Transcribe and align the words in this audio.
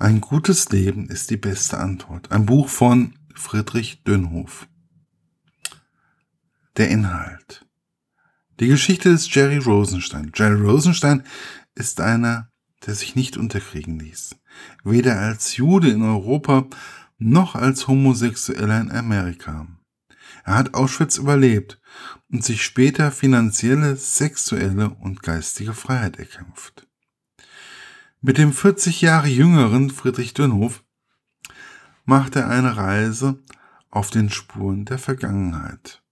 Ein 0.00 0.22
gutes 0.22 0.70
Leben 0.70 1.10
ist 1.10 1.28
die 1.28 1.36
beste 1.36 1.76
Antwort. 1.76 2.32
Ein 2.32 2.46
Buch 2.46 2.70
von 2.70 3.12
Friedrich 3.34 4.02
Dönhoff. 4.02 4.66
Der 6.78 6.88
Inhalt. 6.88 7.66
Die 8.60 8.68
Geschichte 8.68 9.10
des 9.10 9.32
Jerry 9.34 9.58
Rosenstein. 9.58 10.32
Jerry 10.34 10.58
Rosenstein 10.58 11.24
ist 11.74 12.00
einer, 12.00 12.48
der 12.86 12.94
sich 12.94 13.14
nicht 13.14 13.36
unterkriegen 13.36 13.98
ließ. 13.98 14.36
Weder 14.84 15.20
als 15.20 15.58
Jude 15.58 15.90
in 15.90 16.00
Europa 16.00 16.66
noch 17.18 17.54
als 17.54 17.86
Homosexueller 17.86 18.80
in 18.80 18.90
Amerika. 18.90 19.66
Er 20.44 20.54
hat 20.54 20.72
Auschwitz 20.72 21.18
überlebt 21.18 21.78
und 22.32 22.42
sich 22.42 22.64
später 22.64 23.12
finanzielle, 23.12 23.96
sexuelle 23.96 24.88
und 24.88 25.22
geistige 25.22 25.74
Freiheit 25.74 26.18
erkämpft. 26.18 26.86
Mit 28.22 28.36
dem 28.36 28.52
40 28.52 29.00
Jahre 29.00 29.28
jüngeren 29.28 29.88
Friedrich 29.88 30.34
Dönhoff 30.34 30.84
macht 32.04 32.36
er 32.36 32.50
eine 32.50 32.76
Reise 32.76 33.38
auf 33.88 34.10
den 34.10 34.28
Spuren 34.28 34.84
der 34.84 34.98
Vergangenheit. 34.98 36.02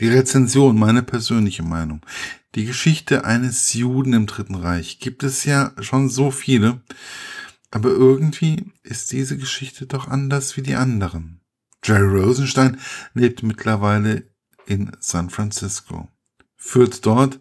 Die 0.00 0.08
Rezension, 0.08 0.78
meine 0.78 1.02
persönliche 1.02 1.62
Meinung. 1.62 2.00
Die 2.54 2.64
Geschichte 2.64 3.26
eines 3.26 3.74
Juden 3.74 4.14
im 4.14 4.24
Dritten 4.24 4.54
Reich 4.54 5.00
gibt 5.00 5.22
es 5.22 5.44
ja 5.44 5.72
schon 5.80 6.08
so 6.08 6.30
viele, 6.30 6.80
aber 7.70 7.90
irgendwie 7.90 8.72
ist 8.82 9.12
diese 9.12 9.36
Geschichte 9.36 9.86
doch 9.86 10.08
anders 10.08 10.56
wie 10.56 10.62
die 10.62 10.76
anderen. 10.76 11.42
Jerry 11.84 12.22
Rosenstein 12.22 12.78
lebt 13.12 13.42
mittlerweile 13.42 14.30
in 14.64 14.92
San 14.98 15.28
Francisco, 15.28 16.08
führt 16.56 17.04
dort 17.04 17.38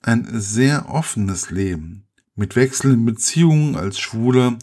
ein 0.00 0.26
sehr 0.40 0.88
offenes 0.88 1.50
Leben, 1.50 2.03
mit 2.34 2.56
wechselnden 2.56 3.04
Beziehungen 3.04 3.76
als 3.76 3.98
Schwuler, 3.98 4.58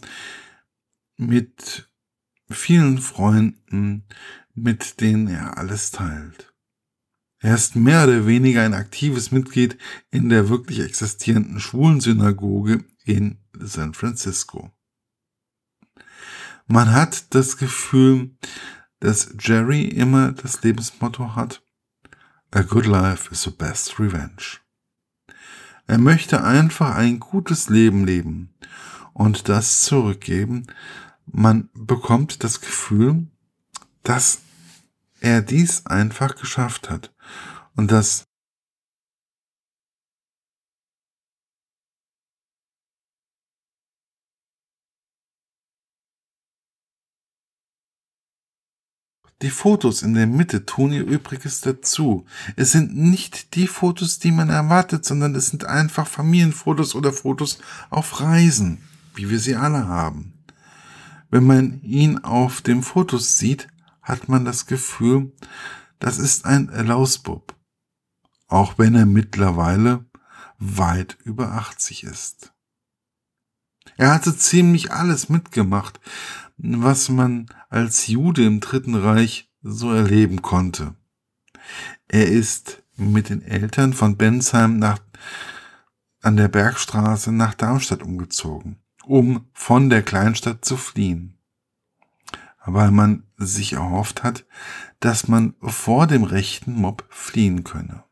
mit 1.16 1.88
vielen 2.50 2.98
Freunden, 2.98 4.04
mit 4.54 5.00
denen 5.00 5.28
er 5.28 5.58
alles 5.58 5.90
teilt. 5.90 6.52
Er 7.38 7.54
ist 7.54 7.74
mehr 7.74 8.04
oder 8.04 8.26
weniger 8.26 8.62
ein 8.62 8.74
aktives 8.74 9.32
Mitglied 9.32 9.76
in 10.10 10.28
der 10.28 10.48
wirklich 10.48 10.80
existierenden 10.80 11.58
Schwulensynagoge 11.58 12.84
in 13.04 13.38
San 13.58 13.94
Francisco. 13.94 14.70
Man 16.66 16.92
hat 16.92 17.34
das 17.34 17.56
Gefühl, 17.56 18.36
dass 19.00 19.34
Jerry 19.40 19.84
immer 19.84 20.32
das 20.32 20.62
Lebensmotto 20.62 21.34
hat, 21.34 21.62
A 22.52 22.62
good 22.62 22.86
life 22.86 23.30
is 23.32 23.42
the 23.42 23.50
best 23.50 23.98
revenge. 23.98 24.61
Er 25.92 25.98
möchte 25.98 26.42
einfach 26.42 26.94
ein 26.94 27.20
gutes 27.20 27.68
Leben 27.68 28.06
leben 28.06 28.54
und 29.12 29.50
das 29.50 29.82
zurückgeben. 29.82 30.66
Man 31.26 31.68
bekommt 31.74 32.44
das 32.44 32.62
Gefühl, 32.62 33.26
dass 34.02 34.38
er 35.20 35.42
dies 35.42 35.84
einfach 35.84 36.34
geschafft 36.36 36.88
hat 36.88 37.12
und 37.76 37.90
dass 37.90 38.24
Die 49.42 49.50
Fotos 49.50 50.02
in 50.02 50.14
der 50.14 50.28
Mitte 50.28 50.66
tun 50.66 50.92
ihr 50.92 51.04
Übriges 51.04 51.60
dazu. 51.60 52.24
Es 52.54 52.70
sind 52.70 52.96
nicht 52.96 53.56
die 53.56 53.66
Fotos, 53.66 54.20
die 54.20 54.30
man 54.30 54.50
erwartet, 54.50 55.04
sondern 55.04 55.34
es 55.34 55.48
sind 55.48 55.64
einfach 55.64 56.06
Familienfotos 56.06 56.94
oder 56.94 57.12
Fotos 57.12 57.58
auf 57.90 58.20
Reisen, 58.20 58.88
wie 59.16 59.28
wir 59.30 59.40
sie 59.40 59.56
alle 59.56 59.88
haben. 59.88 60.32
Wenn 61.28 61.44
man 61.44 61.80
ihn 61.82 62.18
auf 62.18 62.60
dem 62.60 62.84
Fotos 62.84 63.36
sieht, 63.36 63.66
hat 64.00 64.28
man 64.28 64.44
das 64.44 64.66
Gefühl, 64.66 65.32
das 65.98 66.18
ist 66.18 66.44
ein 66.44 66.66
Lausbub. 66.68 67.56
Auch 68.46 68.78
wenn 68.78 68.94
er 68.94 69.06
mittlerweile 69.06 70.04
weit 70.58 71.18
über 71.24 71.52
80 71.52 72.04
ist. 72.04 72.52
Er 73.96 74.14
hatte 74.14 74.36
ziemlich 74.36 74.92
alles 74.92 75.28
mitgemacht, 75.28 76.00
was 76.58 77.08
man 77.08 77.46
als 77.72 78.06
Jude 78.06 78.44
im 78.44 78.60
Dritten 78.60 78.94
Reich 78.94 79.50
so 79.62 79.92
erleben 79.92 80.42
konnte. 80.42 80.94
Er 82.06 82.28
ist 82.28 82.82
mit 82.96 83.30
den 83.30 83.40
Eltern 83.40 83.94
von 83.94 84.18
Bensheim 84.18 84.78
nach, 84.78 84.98
an 86.20 86.36
der 86.36 86.48
Bergstraße 86.48 87.32
nach 87.32 87.54
Darmstadt 87.54 88.02
umgezogen, 88.02 88.76
um 89.04 89.46
von 89.54 89.88
der 89.88 90.02
Kleinstadt 90.02 90.66
zu 90.66 90.76
fliehen. 90.76 91.38
Weil 92.64 92.90
man 92.90 93.24
sich 93.38 93.72
erhofft 93.72 94.22
hat, 94.22 94.44
dass 95.00 95.26
man 95.26 95.54
vor 95.62 96.06
dem 96.06 96.24
rechten 96.24 96.74
Mob 96.74 97.06
fliehen 97.08 97.64
könne. 97.64 98.04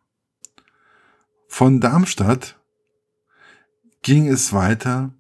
Von 1.49 1.81
Darmstadt 1.81 2.59
ging 4.03 4.26
es 4.26 4.54
weiter 4.54 5.12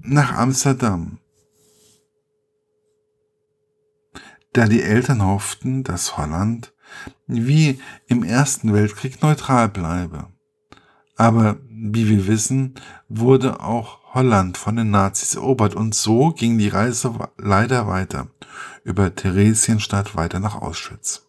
nach 0.00 0.34
Amsterdam, 0.34 1.18
da 4.52 4.66
die 4.66 4.82
Eltern 4.82 5.24
hofften, 5.24 5.84
dass 5.84 6.16
Holland 6.16 6.72
wie 7.26 7.80
im 8.06 8.22
Ersten 8.22 8.72
Weltkrieg 8.72 9.22
neutral 9.22 9.68
bleibe. 9.68 10.28
Aber 11.16 11.58
wie 11.68 12.08
wir 12.08 12.26
wissen, 12.26 12.74
wurde 13.08 13.60
auch 13.60 14.14
Holland 14.14 14.58
von 14.58 14.76
den 14.76 14.90
Nazis 14.90 15.34
erobert 15.34 15.74
und 15.74 15.94
so 15.94 16.30
ging 16.30 16.58
die 16.58 16.68
Reise 16.68 17.14
leider 17.38 17.86
weiter 17.86 18.28
über 18.84 19.14
Theresienstadt 19.14 20.14
weiter 20.16 20.40
nach 20.40 20.56
Auschwitz. 20.60 21.26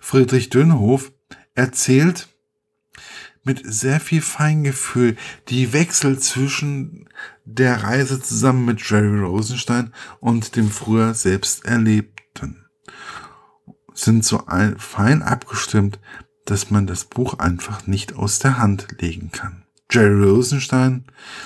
Friedrich 0.00 0.50
Dönhoff 0.50 1.12
erzählt 1.54 2.28
mit 3.42 3.62
sehr 3.64 4.00
viel 4.00 4.22
Feingefühl 4.22 5.16
die 5.48 5.72
Wechsel 5.72 6.18
zwischen 6.18 7.08
der 7.44 7.84
Reise 7.84 8.20
zusammen 8.20 8.64
mit 8.64 8.88
Jerry 8.88 9.20
Rosenstein 9.20 9.92
und 10.20 10.56
dem 10.56 10.70
früher 10.70 11.14
selbst 11.14 11.64
erlebt 12.42 12.66
sind 13.98 14.24
so 14.24 14.42
fein 14.78 15.22
abgestimmt, 15.22 15.98
dass 16.44 16.70
man 16.70 16.86
das 16.86 17.04
Buch 17.04 17.38
einfach 17.38 17.86
nicht 17.86 18.14
aus 18.14 18.38
der 18.38 18.58
Hand 18.58 18.88
legen 19.00 19.30
kann. 19.32 19.64
Jerry 19.90 20.22
Rosenstein 20.22 21.04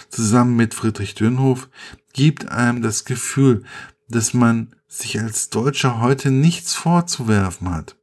zusammen 0.08 0.56
mit 0.56 0.74
Friedrich 0.74 1.14
Dönhoff 1.14 1.68
gibt 2.12 2.48
einem 2.50 2.82
das 2.82 3.04
Gefühl, 3.04 3.64
dass 4.08 4.34
man 4.34 4.74
sich 4.88 5.20
als 5.20 5.50
Deutscher 5.50 6.00
heute 6.00 6.30
nichts 6.30 6.74
vorzuwerfen 6.74 7.70
hat. 7.70 7.96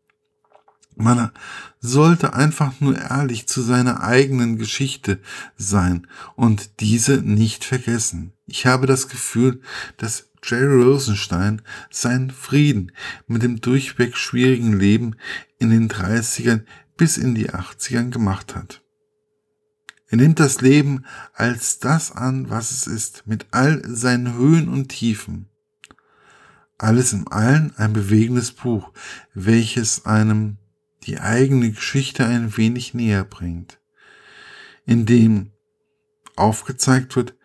Man 0.96 1.32
sollte 1.80 2.34
einfach 2.34 2.80
nur 2.80 2.98
ehrlich 2.98 3.48
zu 3.48 3.62
seiner 3.62 4.02
eigenen 4.02 4.58
Geschichte 4.58 5.20
sein 5.56 6.08
und 6.36 6.80
diese 6.80 7.18
nicht 7.18 7.64
vergessen. 7.66 8.34
Ich 8.48 8.66
habe 8.66 8.88
das 8.88 9.08
Gefühl, 9.08 9.62
dass 9.98 10.27
Jerry 10.48 10.82
Rosenstein 10.82 11.62
seinen 11.90 12.32
Frieden 12.32 12.94
mit 13.28 13.44
dem 13.44 13.60
durchweg 13.60 14.16
schwierigen 14.16 14.80
Leben 14.80 15.16
in 15.60 15.70
den 15.70 15.90
30ern 15.90 16.64
bis 16.96 17.18
in 17.18 17.36
die 17.36 17.50
80ern 17.50 18.12
gemacht 18.12 18.56
hat. 18.56 18.82
Er 20.10 20.18
nimmt 20.18 20.40
das 20.40 20.62
Leben 20.62 21.06
als 21.34 21.80
das 21.80 22.14
an, 22.14 22.50
was 22.50 22.72
es 22.72 22.88
ist, 22.88 23.28
mit 23.28 23.48
all 23.52 23.84
seinen 23.86 24.36
Höhen 24.36 24.70
und 24.70 24.88
Tiefen. 24.88 25.50
Alles 26.78 27.12
im 27.12 27.28
Allen 27.28 27.74
ein 27.76 27.92
bewegendes 27.92 28.52
Buch, 28.52 28.94
welches 29.34 30.06
einem 30.06 30.58
die 31.04 31.20
eigene 31.20 31.72
Geschichte 31.72 32.26
ein 32.26 32.56
wenig 32.56 32.94
näher 32.94 33.26
bringt, 33.26 33.80
in 34.86 35.06
dem 35.06 35.52
aufgezeigt 36.36 37.16
wird, 37.16 37.37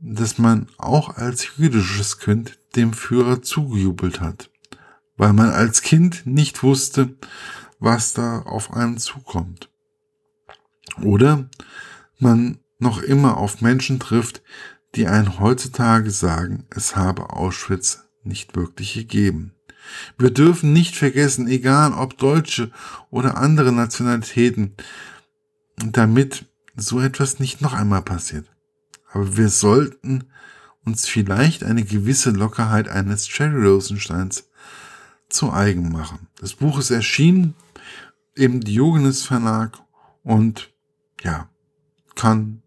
dass 0.00 0.38
man 0.38 0.68
auch 0.78 1.16
als 1.16 1.56
jüdisches 1.56 2.18
Kind 2.18 2.58
dem 2.76 2.92
Führer 2.92 3.42
zugejubelt 3.42 4.20
hat, 4.20 4.50
weil 5.16 5.32
man 5.32 5.50
als 5.50 5.82
Kind 5.82 6.26
nicht 6.26 6.62
wusste, 6.62 7.16
was 7.78 8.12
da 8.12 8.40
auf 8.42 8.72
einen 8.72 8.98
zukommt. 8.98 9.70
Oder 11.02 11.48
man 12.18 12.58
noch 12.78 13.02
immer 13.02 13.36
auf 13.36 13.60
Menschen 13.60 13.98
trifft, 13.98 14.42
die 14.94 15.06
einen 15.06 15.38
heutzutage 15.38 16.10
sagen, 16.10 16.66
es 16.70 16.96
habe 16.96 17.30
Auschwitz 17.30 18.04
nicht 18.22 18.56
wirklich 18.56 18.94
gegeben. 18.94 19.54
Wir 20.18 20.30
dürfen 20.30 20.72
nicht 20.72 20.96
vergessen, 20.96 21.48
egal 21.48 21.92
ob 21.92 22.18
Deutsche 22.18 22.70
oder 23.10 23.38
andere 23.38 23.72
Nationalitäten, 23.72 24.74
damit 25.76 26.46
so 26.76 27.00
etwas 27.00 27.38
nicht 27.38 27.60
noch 27.60 27.74
einmal 27.74 28.02
passiert. 28.02 28.46
Aber 29.10 29.36
wir 29.36 29.48
sollten 29.48 30.24
uns 30.84 31.06
vielleicht 31.06 31.64
eine 31.64 31.84
gewisse 31.84 32.30
Lockerheit 32.30 32.88
eines 32.88 33.26
Cherry 33.26 33.66
Rosensteins 33.66 34.48
zu 35.28 35.52
eigen 35.52 35.90
machen. 35.92 36.28
Das 36.40 36.54
Buch 36.54 36.78
ist 36.78 36.90
erschienen 36.90 37.54
im 38.34 38.60
Diogenes 38.60 39.24
Verlag 39.24 39.78
und 40.22 40.72
ja, 41.22 41.48
kann 42.14 42.62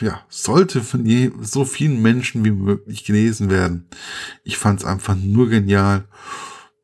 ja, 0.00 0.24
sollte 0.28 0.82
von 0.82 1.04
je, 1.04 1.32
so 1.40 1.64
vielen 1.64 2.00
Menschen 2.00 2.44
wie 2.44 2.52
möglich 2.52 3.04
gelesen 3.04 3.50
werden. 3.50 3.88
Ich 4.44 4.56
fand 4.56 4.80
es 4.80 4.86
einfach 4.86 5.16
nur 5.16 5.48
genial, 5.48 6.06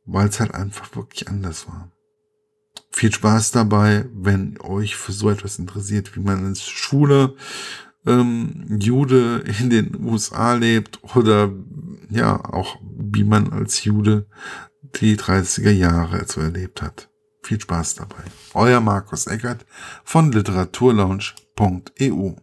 weil 0.04 0.28
es 0.28 0.40
halt 0.40 0.54
einfach 0.54 0.94
wirklich 0.96 1.28
anders 1.28 1.68
war. 1.68 1.90
Viel 2.90 3.12
Spaß 3.12 3.52
dabei, 3.52 4.06
wenn 4.12 4.58
euch 4.60 4.96
für 4.96 5.12
so 5.12 5.30
etwas 5.30 5.58
interessiert, 5.58 6.16
wie 6.16 6.20
man 6.20 6.46
als 6.46 6.62
Schule 6.62 7.36
ähm, 8.06 8.78
Jude 8.80 9.44
in 9.60 9.70
den 9.70 10.04
USA 10.04 10.54
lebt 10.54 11.00
oder 11.16 11.52
ja, 12.08 12.36
auch 12.52 12.78
wie 12.96 13.24
man 13.24 13.52
als 13.52 13.84
Jude 13.84 14.26
die 15.00 15.16
30er 15.16 15.70
Jahre 15.70 16.24
so 16.26 16.40
erlebt 16.40 16.82
hat. 16.82 17.08
Viel 17.42 17.60
Spaß 17.60 17.96
dabei. 17.96 18.22
Euer 18.54 18.80
Markus 18.80 19.26
Eckert 19.26 19.66
von 20.04 20.30
literaturlaunch.eu 20.32 22.36